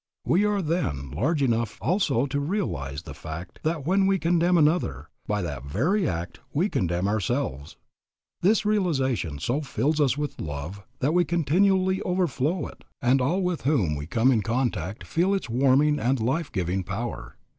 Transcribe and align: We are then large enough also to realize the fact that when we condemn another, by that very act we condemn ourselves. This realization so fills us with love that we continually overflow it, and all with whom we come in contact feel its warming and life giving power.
We 0.25 0.45
are 0.45 0.63
then 0.63 1.11
large 1.11 1.43
enough 1.43 1.77
also 1.79 2.25
to 2.25 2.39
realize 2.39 3.03
the 3.03 3.13
fact 3.13 3.59
that 3.61 3.85
when 3.85 4.07
we 4.07 4.17
condemn 4.17 4.57
another, 4.57 5.09
by 5.27 5.43
that 5.43 5.63
very 5.63 6.09
act 6.09 6.39
we 6.51 6.69
condemn 6.69 7.07
ourselves. 7.07 7.77
This 8.41 8.65
realization 8.65 9.37
so 9.37 9.61
fills 9.61 10.01
us 10.01 10.17
with 10.17 10.41
love 10.41 10.81
that 11.01 11.13
we 11.13 11.23
continually 11.23 12.01
overflow 12.01 12.65
it, 12.65 12.83
and 12.99 13.21
all 13.21 13.43
with 13.43 13.61
whom 13.61 13.93
we 13.95 14.07
come 14.07 14.31
in 14.31 14.41
contact 14.41 15.03
feel 15.05 15.35
its 15.35 15.51
warming 15.51 15.99
and 15.99 16.19
life 16.19 16.51
giving 16.51 16.83
power. 16.83 17.35